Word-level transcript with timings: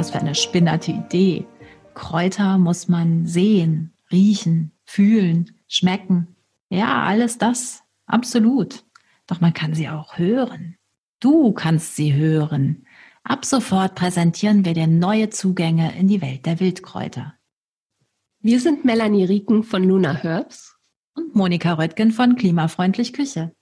Was 0.00 0.12
für 0.12 0.18
eine 0.18 0.34
spinnerte 0.34 0.92
Idee. 0.92 1.44
Kräuter 1.92 2.56
muss 2.56 2.88
man 2.88 3.26
sehen, 3.26 3.92
riechen, 4.10 4.72
fühlen, 4.86 5.54
schmecken. 5.68 6.36
Ja, 6.70 7.02
alles 7.02 7.36
das, 7.36 7.82
absolut. 8.06 8.86
Doch 9.26 9.42
man 9.42 9.52
kann 9.52 9.74
sie 9.74 9.90
auch 9.90 10.16
hören. 10.16 10.78
Du 11.20 11.52
kannst 11.52 11.96
sie 11.96 12.14
hören. 12.14 12.86
Ab 13.24 13.44
sofort 13.44 13.94
präsentieren 13.94 14.64
wir 14.64 14.72
dir 14.72 14.86
neue 14.86 15.28
Zugänge 15.28 15.94
in 15.98 16.08
die 16.08 16.22
Welt 16.22 16.46
der 16.46 16.60
Wildkräuter. 16.60 17.34
Wir 18.40 18.58
sind 18.58 18.86
Melanie 18.86 19.24
Rieken 19.24 19.64
von 19.64 19.84
Luna 19.84 20.14
Herbs 20.14 20.78
und 21.14 21.34
Monika 21.34 21.74
Röttgen 21.74 22.10
von 22.10 22.36
Klimafreundlich 22.36 23.12
Küche. 23.12 23.52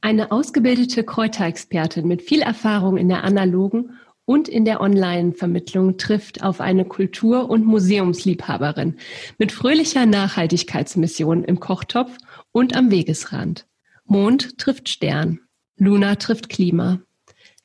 Eine 0.00 0.32
ausgebildete 0.32 1.04
Kräuterexpertin 1.04 2.08
mit 2.08 2.22
viel 2.22 2.40
Erfahrung 2.40 2.96
in 2.96 3.10
der 3.10 3.22
analogen 3.22 3.90
und 4.24 4.48
in 4.48 4.64
der 4.64 4.80
Online-Vermittlung 4.80 5.98
trifft 5.98 6.42
auf 6.42 6.60
eine 6.60 6.84
Kultur- 6.84 7.50
und 7.50 7.64
Museumsliebhaberin 7.64 8.96
mit 9.38 9.52
fröhlicher 9.52 10.06
Nachhaltigkeitsmission 10.06 11.44
im 11.44 11.60
Kochtopf 11.60 12.16
und 12.52 12.76
am 12.76 12.90
Wegesrand. 12.90 13.66
Mond 14.04 14.58
trifft 14.58 14.88
Stern, 14.88 15.40
Luna 15.76 16.16
trifft 16.16 16.48
Klima, 16.48 17.00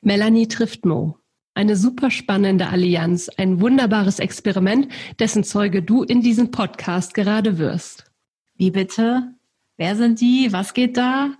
Melanie 0.02 0.48
trifft 0.48 0.84
Mo. 0.84 1.16
Eine 1.52 1.76
super 1.76 2.10
spannende 2.10 2.68
Allianz, 2.68 3.28
ein 3.28 3.60
wunderbares 3.60 4.18
Experiment, 4.18 4.88
dessen 5.18 5.44
Zeuge 5.44 5.82
du 5.82 6.02
in 6.02 6.22
diesem 6.22 6.50
Podcast 6.50 7.12
gerade 7.12 7.58
wirst. 7.58 8.10
Wie 8.54 8.70
bitte? 8.70 9.34
Wer 9.76 9.96
sind 9.96 10.20
die? 10.20 10.52
Was 10.52 10.74
geht 10.74 10.96
da? 10.96 11.34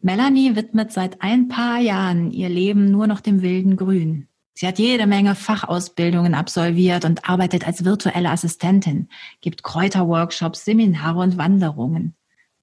Melanie 0.00 0.56
widmet 0.56 0.92
seit 0.92 1.22
ein 1.22 1.48
paar 1.48 1.78
Jahren 1.78 2.30
ihr 2.32 2.48
Leben 2.48 2.90
nur 2.90 3.06
noch 3.06 3.20
dem 3.20 3.40
wilden 3.40 3.76
Grün. 3.76 4.28
Sie 4.58 4.66
hat 4.66 4.78
jede 4.78 5.06
Menge 5.06 5.34
Fachausbildungen 5.34 6.34
absolviert 6.34 7.04
und 7.04 7.28
arbeitet 7.28 7.66
als 7.66 7.84
virtuelle 7.84 8.30
Assistentin, 8.30 9.10
gibt 9.42 9.62
Kräuterworkshops, 9.62 10.64
Seminare 10.64 11.18
und 11.18 11.36
Wanderungen. 11.36 12.14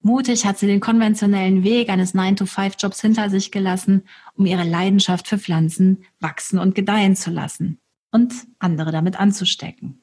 Mutig 0.01 0.43
hat 0.43 0.57
sie 0.57 0.65
den 0.65 0.79
konventionellen 0.79 1.63
Weg 1.63 1.89
eines 1.89 2.15
9-to-5-Jobs 2.15 2.99
hinter 2.99 3.29
sich 3.29 3.51
gelassen, 3.51 4.05
um 4.33 4.47
ihre 4.47 4.63
Leidenschaft 4.63 5.27
für 5.27 5.37
Pflanzen 5.37 6.03
wachsen 6.19 6.57
und 6.57 6.73
gedeihen 6.73 7.15
zu 7.15 7.29
lassen 7.29 7.79
und 8.11 8.33
andere 8.57 8.91
damit 8.91 9.19
anzustecken. 9.19 10.01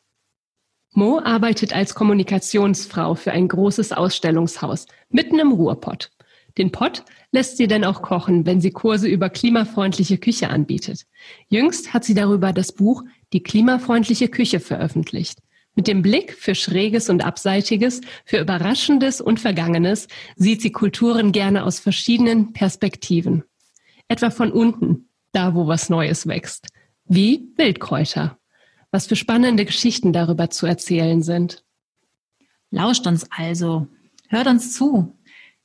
Mo 0.93 1.19
arbeitet 1.19 1.73
als 1.75 1.97
Kommunikationsfrau 1.97 3.17
für 3.17 3.33
ein 3.33 3.49
großes 3.49 3.91
Ausstellungshaus 3.91 4.87
mitten 5.09 5.41
im 5.41 5.51
Ruhrpott. 5.51 6.13
Den 6.59 6.73
Pott 6.73 7.05
lässt 7.33 7.57
sie 7.57 7.67
denn 7.67 7.85
auch 7.85 8.03
kochen, 8.03 8.47
wenn 8.47 8.61
sie 8.61 8.71
Kurse 8.71 9.09
über 9.09 9.31
klimafreundliche 9.31 10.19
Küche 10.19 10.51
anbietet. 10.51 11.07
Jüngst 11.49 11.95
hat 11.95 12.05
sie 12.05 12.15
darüber 12.15 12.53
das 12.53 12.73
Buch 12.73 13.05
Die 13.33 13.43
klimafreundliche 13.43 14.29
Küche 14.29 14.61
veröffentlicht. 14.61 15.39
Mit 15.77 15.87
dem 15.87 16.03
Blick 16.03 16.33
für 16.33 16.55
Schräges 16.55 17.09
und 17.09 17.25
Abseitiges, 17.25 18.01
für 18.25 18.39
Überraschendes 18.39 19.21
und 19.21 19.39
Vergangenes 19.39 20.09
sieht 20.35 20.61
sie 20.63 20.73
Kulturen 20.73 21.31
gerne 21.33 21.65
aus 21.65 21.79
verschiedenen 21.79 22.53
Perspektiven. 22.53 23.45
Etwa 24.09 24.31
von 24.31 24.51
unten, 24.51 25.09
da 25.33 25.55
wo 25.55 25.69
was 25.69 25.89
Neues 25.89 26.27
wächst. 26.27 26.67
Wie 27.05 27.53
Wildkräuter. 27.57 28.39
Was 28.91 29.07
für 29.07 29.17
spannende 29.17 29.65
Geschichten 29.65 30.13
darüber 30.13 30.51
zu 30.51 30.67
erzählen 30.67 31.23
sind. 31.23 31.65
Lauscht 32.71 33.07
uns 33.07 33.27
also. 33.31 33.87
Hört 34.29 34.49
uns 34.49 34.75
zu. 34.75 35.17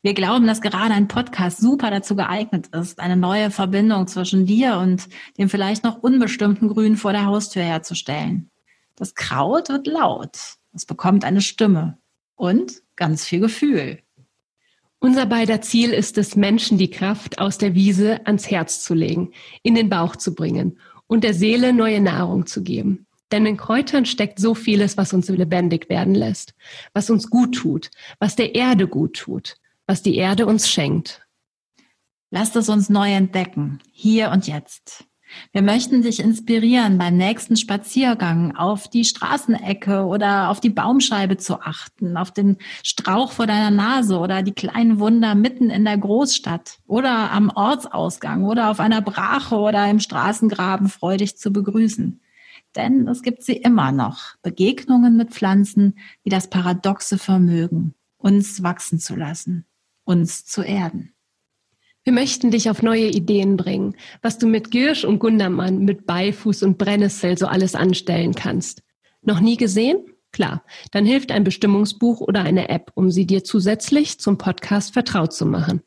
Wir 0.06 0.14
glauben, 0.14 0.46
dass 0.46 0.62
gerade 0.62 0.94
ein 0.94 1.08
Podcast 1.08 1.58
super 1.58 1.90
dazu 1.90 2.16
geeignet 2.16 2.68
ist, 2.68 3.00
eine 3.00 3.18
neue 3.18 3.50
Verbindung 3.50 4.06
zwischen 4.06 4.46
dir 4.46 4.78
und 4.78 5.10
dem 5.40 5.50
vielleicht 5.50 5.84
noch 5.84 5.98
unbestimmten 5.98 6.68
Grün 6.68 6.96
vor 6.96 7.12
der 7.12 7.26
Haustür 7.26 7.64
herzustellen. 7.64 8.52
Das 8.96 9.16
Kraut 9.16 9.70
wird 9.70 9.88
laut, 9.88 10.38
es 10.74 10.86
bekommt 10.86 11.26
eine 11.26 11.42
Stimme 11.42 11.98
und 12.36 12.84
ganz 12.96 13.26
viel 13.26 13.40
Gefühl. 13.40 13.98
Unser 15.00 15.26
beider 15.26 15.62
Ziel 15.62 15.90
ist 15.90 16.20
es, 16.20 16.36
Menschen 16.36 16.78
die 16.78 16.92
Kraft 16.92 17.40
aus 17.40 17.58
der 17.58 17.74
Wiese 17.74 18.24
ans 18.28 18.52
Herz 18.52 18.84
zu 18.84 18.94
legen, 18.94 19.32
in 19.64 19.74
den 19.74 19.90
Bauch 19.90 20.16
zu 20.16 20.36
bringen 20.36 20.78
und 21.08 21.24
der 21.24 21.34
Seele 21.34 21.74
neue 21.74 22.00
Nahrung 22.00 22.46
zu 22.46 22.62
geben. 22.62 23.08
Denn 23.32 23.48
in 23.48 23.58
Kräutern 23.58 24.06
steckt 24.06 24.38
so 24.38 24.54
vieles, 24.54 24.98
was 24.98 25.14
uns 25.14 25.30
lebendig 25.30 25.90
werden 25.90 26.14
lässt, 26.14 26.54
was 26.94 27.10
uns 27.10 27.28
gut 27.28 27.56
tut, 27.56 27.90
was 28.20 28.36
der 28.36 28.54
Erde 28.54 28.88
gut 28.88 29.16
tut 29.16 29.56
was 29.88 30.02
die 30.02 30.16
Erde 30.16 30.46
uns 30.46 30.70
schenkt. 30.70 31.26
Lasst 32.32 32.56
es 32.56 32.70
uns 32.70 32.90
neu 32.90 33.14
entdecken, 33.14 33.80
hier 33.92 34.32
und 34.32 34.48
jetzt. 34.48 35.06
Wir 35.52 35.62
möchten 35.62 36.02
dich 36.02 36.20
inspirieren, 36.20 36.98
beim 36.98 37.18
nächsten 37.18 37.58
Spaziergang 37.58 38.56
auf 38.56 38.88
die 38.88 39.04
Straßenecke 39.04 40.06
oder 40.06 40.50
auf 40.50 40.60
die 40.60 40.70
Baumscheibe 40.70 41.38
zu 41.38 41.62
achten, 41.62 42.18
auf 42.18 42.32
den 42.32 42.58
Strauch 42.84 43.32
vor 43.32 43.48
deiner 43.48 43.72
Nase 43.72 44.18
oder 44.20 44.44
die 44.44 44.54
kleinen 44.54 45.00
Wunder 45.00 45.36
mitten 45.36 45.70
in 45.70 45.86
der 45.86 45.98
Großstadt 45.98 46.80
oder 46.88 47.32
am 47.32 47.50
Ortsausgang 47.50 48.46
oder 48.46 48.70
auf 48.70 48.80
einer 48.80 49.02
Brache 49.02 49.56
oder 49.56 49.90
im 49.90 50.00
Straßengraben 50.00 50.90
freudig 50.90 51.38
zu 51.38 51.52
begrüßen. 51.52 52.22
Denn 52.76 53.08
es 53.08 53.22
gibt 53.22 53.44
sie 53.44 53.56
immer 53.56 53.92
noch, 53.92 54.36
Begegnungen 54.42 55.16
mit 55.16 55.32
Pflanzen, 55.32 55.98
die 56.26 56.30
das 56.30 56.50
paradoxe 56.50 57.18
Vermögen, 57.18 57.96
uns 58.18 58.62
wachsen 58.64 59.00
zu 59.00 59.16
lassen 59.16 59.66
uns 60.06 60.46
zu 60.46 60.62
erden. 60.62 61.14
Wir 62.04 62.14
möchten 62.14 62.52
dich 62.52 62.70
auf 62.70 62.84
neue 62.84 63.08
Ideen 63.08 63.58
bringen, 63.58 63.96
was 64.22 64.38
du 64.38 64.46
mit 64.46 64.70
Girsch 64.70 65.04
und 65.04 65.20
Gundermann, 65.20 65.80
mit 65.80 66.06
Beifuß 66.06 66.64
und 66.64 66.78
Brennnessel 66.78 67.38
so 67.38 67.48
alles 67.48 67.76
anstellen 67.76 68.36
kannst. 68.36 68.84
Noch 69.24 69.40
nie 69.40 69.58
gesehen? 69.58 70.06
Klar, 70.32 70.64
dann 70.92 71.06
hilft 71.06 71.32
ein 71.32 71.44
Bestimmungsbuch 71.44 72.22
oder 72.22 72.42
eine 72.44 72.70
App, 72.70 72.92
um 72.94 73.10
sie 73.10 73.26
dir 73.26 73.44
zusätzlich 73.44 74.20
zum 74.20 74.38
Podcast 74.38 74.94
vertraut 74.94 75.34
zu 75.34 75.46
machen. 75.46 75.82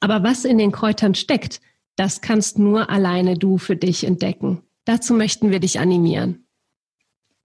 Aber 0.00 0.22
was 0.22 0.44
in 0.44 0.58
den 0.58 0.72
Kräutern 0.72 1.14
steckt, 1.14 1.60
das 1.96 2.20
kannst 2.20 2.58
nur 2.58 2.90
alleine 2.90 3.38
du 3.38 3.56
für 3.56 3.76
dich 3.76 4.04
entdecken. 4.04 4.62
Dazu 4.84 5.14
möchten 5.14 5.50
wir 5.50 5.60
dich 5.60 5.80
animieren. 5.80 6.46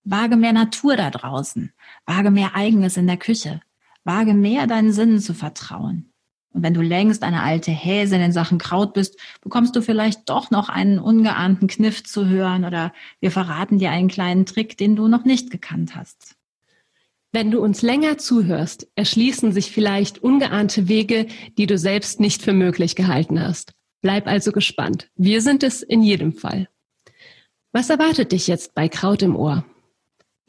Wage 0.04 0.36
mehr 0.36 0.52
Natur 0.52 0.98
da 0.98 1.10
draußen. 1.10 1.72
Wage 2.06 2.32
mehr 2.32 2.56
Eigenes 2.56 2.98
in 2.98 3.08
der 3.08 3.18
Küche. 3.18 3.62
Wage 4.04 4.34
mehr 4.34 4.68
deinen 4.68 4.94
Sinnen 4.94 5.20
zu 5.20 5.34
vertrauen. 5.34 6.12
Und 6.54 6.64
wenn 6.64 6.74
du 6.74 6.82
längst 6.82 7.24
eine 7.24 7.44
alte 7.44 7.72
Häse 7.72 8.16
in 8.16 8.22
den 8.22 8.34
Sachen 8.34 8.58
Kraut 8.58 8.94
bist, 8.94 9.18
bekommst 9.42 9.76
du 9.76 9.82
vielleicht 9.82 10.30
doch 10.30 10.52
noch 10.52 10.68
einen 10.68 11.00
ungeahnten 11.00 11.68
Kniff 11.68 12.04
zu 12.04 12.28
hören 12.28 12.66
oder 12.66 12.92
wir 13.22 13.32
verraten 13.32 13.80
dir 13.80 13.92
einen 13.92 14.10
kleinen 14.10 14.46
Trick, 14.46 14.78
den 14.78 14.96
du 14.96 15.08
noch 15.08 15.24
nicht 15.24 15.50
gekannt 15.50 15.96
hast. 15.96 16.36
Wenn 17.32 17.50
du 17.50 17.62
uns 17.62 17.82
länger 17.82 18.18
zuhörst, 18.18 18.90
erschließen 18.96 19.54
sich 19.54 19.72
vielleicht 19.72 20.22
ungeahnte 20.22 20.90
Wege, 20.90 21.28
die 21.58 21.66
du 21.66 21.78
selbst 21.78 22.20
nicht 22.20 22.42
für 22.42 22.52
möglich 22.52 22.98
gehalten 22.98 23.42
hast. 23.42 23.72
Bleib 24.02 24.28
also 24.28 24.52
gespannt. 24.52 25.10
Wir 25.16 25.42
sind 25.42 25.64
es 25.64 25.82
in 25.82 26.02
jedem 26.04 26.34
Fall. 26.34 26.68
Was 27.72 27.90
erwartet 27.90 28.34
dich 28.34 28.48
jetzt 28.48 28.76
bei 28.76 28.90
Kraut 28.90 29.22
im 29.22 29.38
Ohr? 29.38 29.64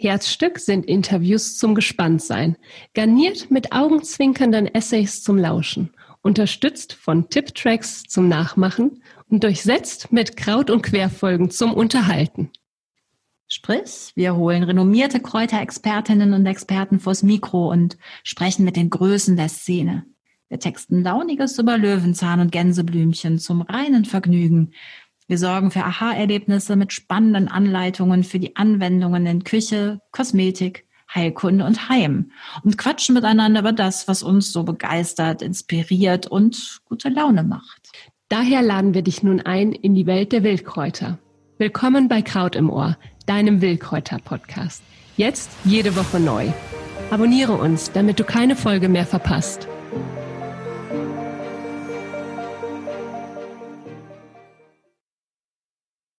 Herzstück 0.02 0.58
sind 0.58 0.86
Interviews 0.86 1.56
zum 1.56 1.76
Gespanntsein, 1.76 2.56
garniert 2.92 3.52
mit 3.52 3.72
augenzwinkernden 3.72 4.66
Essays 4.66 5.22
zum 5.22 5.38
Lauschen, 5.38 5.94
unterstützt 6.22 6.94
von 6.94 7.28
Tipptracks 7.28 8.02
zum 8.02 8.28
Nachmachen 8.28 9.00
und 9.28 9.44
durchsetzt 9.44 10.12
mit 10.12 10.36
Kraut- 10.36 10.70
und 10.70 10.82
Querfolgen 10.82 11.50
zum 11.50 11.72
Unterhalten. 11.72 12.50
Sprich, 13.46 14.10
wir 14.16 14.34
holen 14.34 14.64
renommierte 14.64 15.20
Kräuterexpertinnen 15.20 16.32
und 16.32 16.46
Experten 16.46 16.98
vors 16.98 17.22
Mikro 17.22 17.70
und 17.70 17.96
sprechen 18.24 18.64
mit 18.64 18.74
den 18.74 18.90
Größen 18.90 19.36
der 19.36 19.48
Szene. 19.48 20.04
Wir 20.48 20.58
texten 20.58 21.02
Launiges 21.02 21.58
über 21.58 21.78
Löwenzahn 21.78 22.40
und 22.40 22.50
Gänseblümchen 22.50 23.38
zum 23.38 23.62
reinen 23.62 24.04
Vergnügen 24.04 24.72
wir 25.28 25.38
sorgen 25.38 25.70
für 25.70 25.84
Aha-Erlebnisse 25.84 26.76
mit 26.76 26.92
spannenden 26.92 27.48
Anleitungen 27.48 28.24
für 28.24 28.38
die 28.38 28.56
Anwendungen 28.56 29.26
in 29.26 29.44
Küche, 29.44 30.00
Kosmetik, 30.10 30.84
Heilkunde 31.14 31.64
und 31.64 31.88
Heim 31.88 32.32
und 32.64 32.78
quatschen 32.78 33.14
miteinander 33.14 33.60
über 33.60 33.72
das, 33.72 34.08
was 34.08 34.22
uns 34.22 34.52
so 34.52 34.64
begeistert, 34.64 35.42
inspiriert 35.42 36.26
und 36.26 36.80
gute 36.84 37.08
Laune 37.08 37.42
macht. 37.42 37.90
Daher 38.28 38.62
laden 38.62 38.94
wir 38.94 39.02
dich 39.02 39.22
nun 39.22 39.40
ein 39.40 39.72
in 39.72 39.94
die 39.94 40.06
Welt 40.06 40.32
der 40.32 40.42
Wildkräuter. 40.42 41.18
Willkommen 41.58 42.08
bei 42.08 42.22
Kraut 42.22 42.56
im 42.56 42.70
Ohr, 42.70 42.96
deinem 43.26 43.60
Wildkräuter-Podcast. 43.60 44.82
Jetzt 45.16 45.50
jede 45.64 45.94
Woche 45.96 46.18
neu. 46.18 46.48
Abonniere 47.10 47.52
uns, 47.52 47.92
damit 47.92 48.18
du 48.18 48.24
keine 48.24 48.56
Folge 48.56 48.88
mehr 48.88 49.04
verpasst. 49.04 49.68